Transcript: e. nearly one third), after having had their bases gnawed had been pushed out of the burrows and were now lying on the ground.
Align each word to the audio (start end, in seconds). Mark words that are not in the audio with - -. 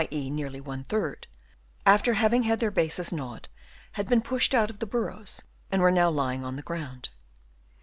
e. 0.09 0.31
nearly 0.31 0.59
one 0.59 0.83
third), 0.83 1.27
after 1.85 2.15
having 2.15 2.41
had 2.41 2.57
their 2.57 2.71
bases 2.71 3.13
gnawed 3.13 3.47
had 3.91 4.09
been 4.09 4.19
pushed 4.19 4.55
out 4.55 4.71
of 4.71 4.79
the 4.79 4.87
burrows 4.87 5.43
and 5.71 5.79
were 5.79 5.91
now 5.91 6.09
lying 6.09 6.43
on 6.43 6.55
the 6.55 6.63
ground. 6.63 7.09